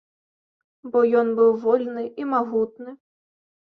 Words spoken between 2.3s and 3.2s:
магутны.